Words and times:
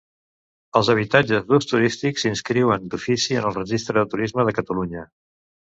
Els 0.79 0.87
habitatges 0.93 1.45
d'ús 1.51 1.69
turístic 1.73 2.23
s'inscriuen 2.23 2.91
d'ofici 2.95 3.41
en 3.43 3.53
el 3.53 3.57
registre 3.61 3.99
de 4.03 4.13
Turisme 4.17 4.49
de 4.51 4.59
Catalunya. 4.63 5.11